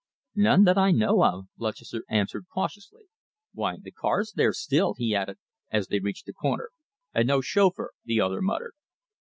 [0.33, 3.03] "None that I know of," Lutchester answered cautiously.
[3.53, 5.37] "Why, the car's there still," he added,
[5.69, 6.71] as they reached the corner.
[7.13, 8.73] "And no chauffeur," the other muttered.